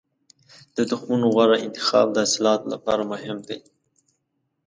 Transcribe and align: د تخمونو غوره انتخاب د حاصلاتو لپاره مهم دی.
د 0.75 0.77
تخمونو 0.89 1.25
غوره 1.33 1.57
انتخاب 1.65 2.07
د 2.11 2.17
حاصلاتو 2.23 2.71
لپاره 2.73 3.03
مهم 3.11 3.37
دی. 3.47 3.59